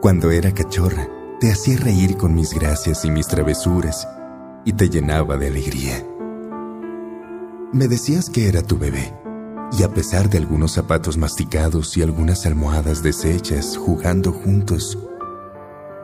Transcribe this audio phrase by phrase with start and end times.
[0.00, 1.08] Cuando era cachorra,
[1.40, 4.08] te hacía reír con mis gracias y mis travesuras
[4.64, 6.06] y te llenaba de alegría.
[7.74, 9.14] Me decías que era tu bebé,
[9.78, 14.98] y a pesar de algunos zapatos masticados y algunas almohadas deshechas jugando juntos,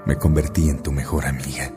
[0.04, 1.72] me convertí en tu mejor amiga.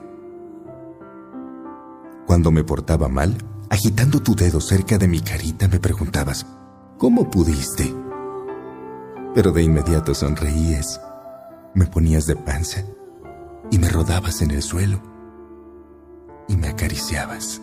[2.27, 3.37] Cuando me portaba mal,
[3.69, 6.45] agitando tu dedo cerca de mi carita, me preguntabas,
[6.97, 7.95] ¿cómo pudiste?
[9.33, 10.99] Pero de inmediato sonreíes,
[11.73, 12.83] me ponías de panza
[13.71, 15.01] y me rodabas en el suelo
[16.47, 17.61] y me acariciabas.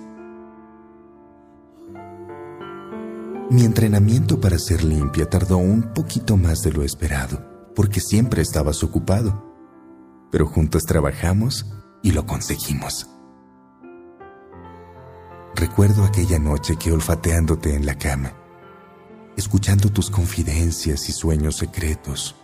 [3.49, 8.83] Mi entrenamiento para ser limpia tardó un poquito más de lo esperado, porque siempre estabas
[8.83, 9.55] ocupado.
[10.33, 11.65] Pero juntos trabajamos
[12.03, 13.09] y lo conseguimos.
[15.55, 18.33] Recuerdo aquella noche que olfateándote en la cama,
[19.37, 22.35] escuchando tus confidencias y sueños secretos,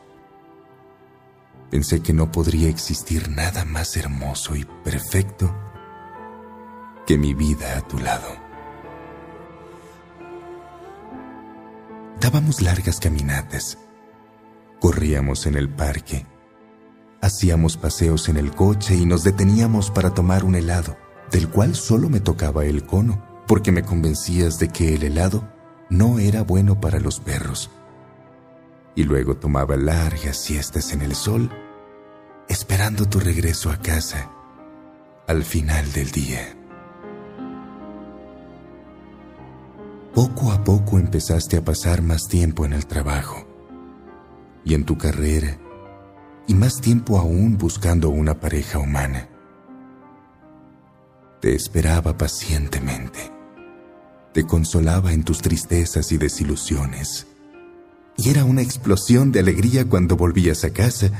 [1.72, 5.50] pensé que no podría existir nada más hermoso y perfecto
[7.06, 8.28] que mi vida a tu lado.
[12.20, 13.78] Dábamos largas caminatas,
[14.80, 16.26] corríamos en el parque,
[17.22, 20.98] hacíamos paseos en el coche y nos deteníamos para tomar un helado,
[21.30, 25.50] del cual solo me tocaba el cono, porque me convencías de que el helado
[25.88, 27.70] no era bueno para los perros.
[28.94, 31.50] Y luego tomaba largas siestas en el sol,
[32.48, 34.30] esperando tu regreso a casa
[35.26, 36.56] al final del día.
[40.14, 43.46] Poco a poco empezaste a pasar más tiempo en el trabajo
[44.64, 45.56] y en tu carrera
[46.46, 49.28] y más tiempo aún buscando una pareja humana.
[51.40, 53.32] Te esperaba pacientemente.
[54.34, 57.26] Te consolaba en tus tristezas y desilusiones.
[58.16, 61.10] Y era una explosión de alegría cuando volvías a casa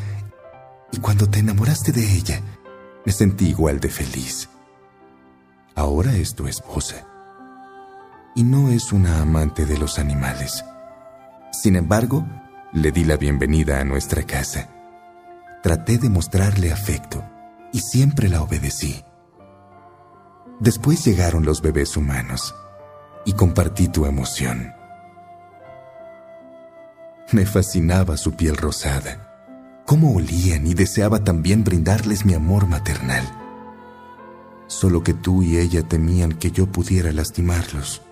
[0.92, 2.42] y cuando te enamoraste de ella,
[3.04, 4.48] me sentí igual de feliz.
[5.74, 7.06] Ahora es tu esposa
[8.34, 10.64] y no es una amante de los animales.
[11.50, 12.26] Sin embargo,
[12.72, 14.68] le di la bienvenida a nuestra casa.
[15.62, 17.24] Traté de mostrarle afecto
[17.72, 19.02] y siempre la obedecí.
[20.60, 22.54] Después llegaron los bebés humanos
[23.24, 24.72] y compartí tu emoción.
[27.32, 33.24] Me fascinaba su piel rosada, cómo olían y deseaba también brindarles mi amor maternal.
[34.66, 38.02] Solo que tú y ella temían que yo pudiera lastimarlos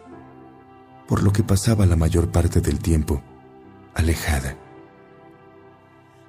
[1.10, 3.20] por lo que pasaba la mayor parte del tiempo
[3.96, 4.56] alejada,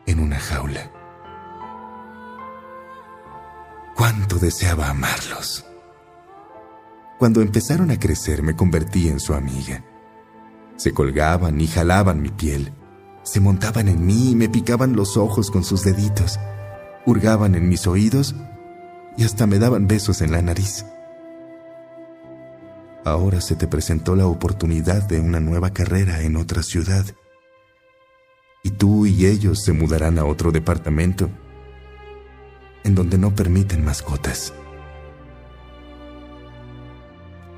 [0.07, 0.91] en una jaula.
[3.95, 5.63] Cuánto deseaba amarlos.
[7.19, 9.85] Cuando empezaron a crecer me convertí en su amiga.
[10.77, 12.73] Se colgaban y jalaban mi piel.
[13.23, 16.39] Se montaban en mí y me picaban los ojos con sus deditos.
[17.05, 18.35] Hurgaban en mis oídos
[19.17, 20.85] y hasta me daban besos en la nariz.
[23.03, 27.05] Ahora se te presentó la oportunidad de una nueva carrera en otra ciudad.
[28.63, 31.29] Y tú y ellos se mudarán a otro departamento
[32.83, 34.53] en donde no permiten mascotas.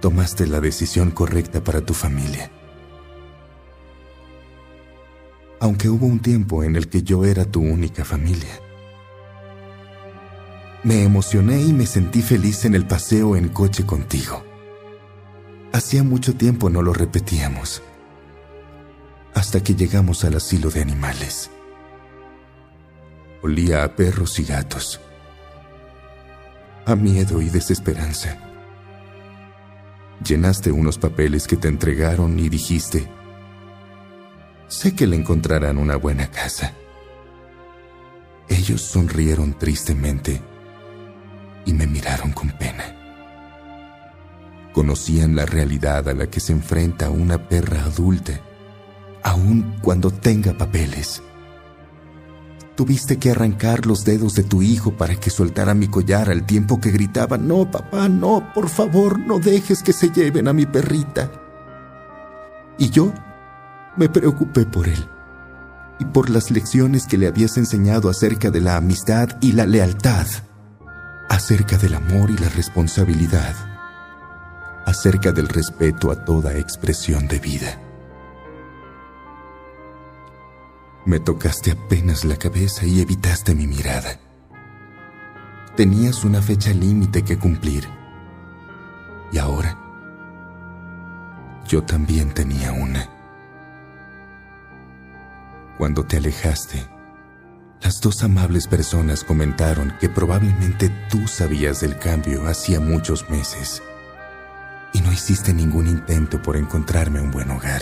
[0.02, 2.52] Tomaste la decisión correcta para tu familia.
[5.63, 8.59] Aunque hubo un tiempo en el que yo era tu única familia.
[10.84, 14.44] Me emocioné y me sentí feliz en el paseo en coche contigo.
[15.72, 17.81] Hacía mucho tiempo no lo repetíamos,
[19.34, 21.50] hasta que llegamos al asilo de animales.
[23.41, 25.00] Olía a perros y gatos,
[26.85, 28.38] a miedo y desesperanza.
[30.28, 33.07] Llenaste unos papeles que te entregaron y dijiste,
[34.73, 36.73] sé que le encontrarán una buena casa.
[38.50, 40.41] Ellos sonrieron tristemente
[41.66, 43.03] y me miraron con pena
[44.73, 48.41] conocían la realidad a la que se enfrenta una perra adulta,
[49.22, 51.22] aun cuando tenga papeles.
[52.75, 56.81] Tuviste que arrancar los dedos de tu hijo para que soltara mi collar al tiempo
[56.81, 61.31] que gritaba, no, papá, no, por favor, no dejes que se lleven a mi perrita.
[62.79, 63.14] Y yo
[63.97, 65.07] me preocupé por él
[65.99, 70.28] y por las lecciones que le habías enseñado acerca de la amistad y la lealtad,
[71.29, 73.73] acerca del amor y la responsabilidad
[74.85, 77.79] acerca del respeto a toda expresión de vida.
[81.05, 84.19] Me tocaste apenas la cabeza y evitaste mi mirada.
[85.75, 87.87] Tenías una fecha límite que cumplir.
[89.31, 89.78] Y ahora,
[91.67, 93.09] yo también tenía una.
[95.84, 96.88] Cuando te alejaste,
[97.82, 103.84] Las dos amables personas comentaron que probablemente tú sabías del cambio hacía muchos meses
[104.94, 107.82] y no hiciste ningún intento por encontrarme un buen hogar.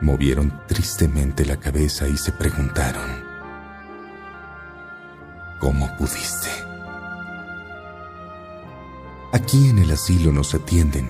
[0.00, 3.08] Movieron tristemente la cabeza y se preguntaron,
[5.60, 6.50] ¿cómo pudiste?
[9.32, 11.08] Aquí en el asilo nos atienden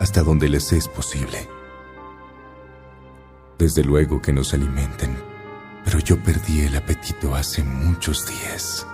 [0.00, 1.55] hasta donde les es posible.
[3.58, 5.16] Desde luego que nos alimenten
[5.86, 8.84] pero yo perdí el apetito hace muchos días.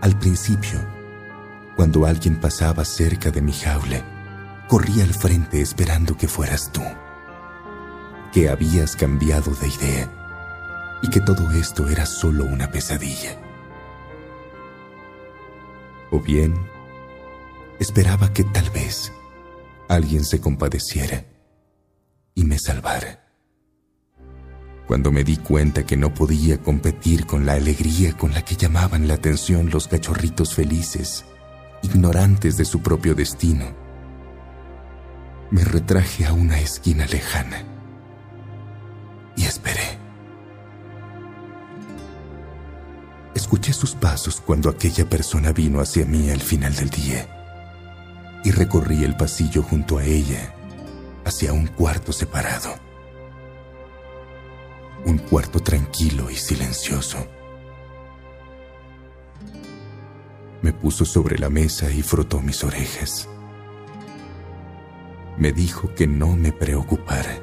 [0.00, 0.78] Al principio,
[1.74, 6.82] cuando alguien pasaba cerca de mi jaula, corría al frente esperando que fueras tú,
[8.32, 13.40] que habías cambiado de idea y que todo esto era solo una pesadilla.
[16.12, 16.54] O bien,
[17.80, 19.12] esperaba que tal vez
[19.88, 21.24] alguien se compadeciera
[22.36, 23.24] y me salvara.
[24.86, 29.08] Cuando me di cuenta que no podía competir con la alegría con la que llamaban
[29.08, 31.24] la atención los cachorritos felices,
[31.82, 33.64] ignorantes de su propio destino,
[35.50, 37.64] me retraje a una esquina lejana
[39.34, 39.98] y esperé.
[43.34, 47.26] Escuché sus pasos cuando aquella persona vino hacia mí al final del día
[48.44, 50.55] y recorrí el pasillo junto a ella
[51.26, 52.86] hacia un cuarto separado
[55.06, 57.26] un cuarto tranquilo y silencioso.
[60.62, 63.28] Me puso sobre la mesa y frotó mis orejas.
[65.38, 67.38] Me dijo que no me preocupara.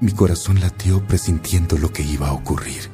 [0.00, 2.90] Mi corazón latió presintiendo lo que iba a ocurrir,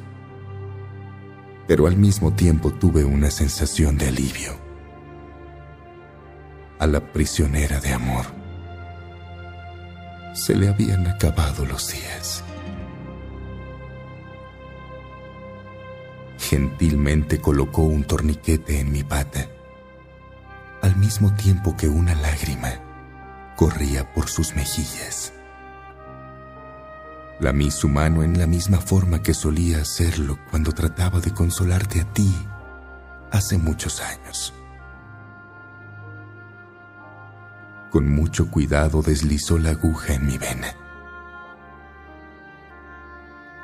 [1.67, 4.62] pero al mismo tiempo tuve una sensación de alivio.
[6.83, 8.25] A la prisionera de amor
[10.33, 12.43] se le habían acabado los días.
[16.37, 19.47] Gentilmente colocó un torniquete en mi pata,
[20.81, 22.73] al mismo tiempo que una lágrima
[23.55, 25.31] corría por sus mejillas.
[27.39, 32.11] Lamí su mano en la misma forma que solía hacerlo cuando trataba de consolarte a
[32.11, 32.29] ti
[33.31, 34.53] hace muchos años.
[37.93, 40.75] Con mucho cuidado deslizó la aguja en mi vena.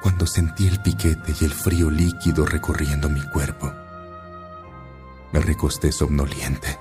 [0.04, 3.74] Cuando sentí el piquete y el frío líquido recorriendo mi cuerpo,
[5.34, 6.78] me recosté somnoliente.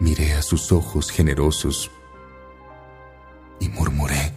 [0.00, 1.90] Miré a sus ojos generosos
[3.58, 4.34] y murmuré,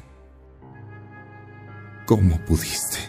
[2.05, 2.99] ¿cómo pudiste?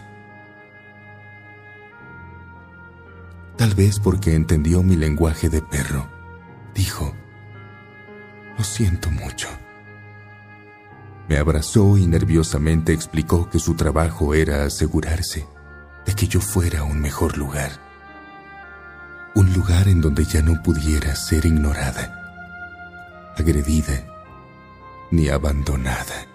[3.55, 6.09] Tal vez porque entendió mi lenguaje de perro,
[6.73, 7.13] dijo,
[8.65, 9.47] siento mucho.
[11.27, 15.47] Me abrazó y nerviosamente explicó que su trabajo era asegurarse
[16.05, 17.71] de que yo fuera un mejor lugar.
[19.33, 24.05] Un lugar en donde ya no pudiera ser ignorada, agredida,
[25.11, 26.27] ni abandonada.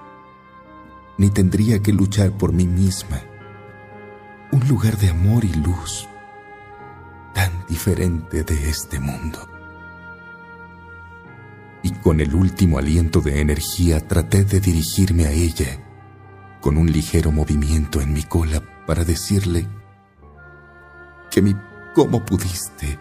[1.18, 3.20] Ni tendría que luchar por mí misma.
[4.52, 6.08] Un lugar de amor y luz,
[7.34, 9.59] tan diferente de este mundo
[11.82, 15.78] y con el último aliento de energía traté de dirigirme a ella,
[16.60, 19.66] con un ligero movimiento en mi cola para decirle
[21.30, 21.54] que mi
[21.94, 22.98] ¿cómo pudiste?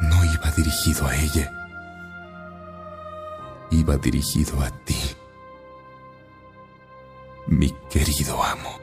[0.00, 1.50] No iba dirigido a ella,
[3.70, 4.96] iba dirigido a ti,
[7.46, 8.77] mi querido amo.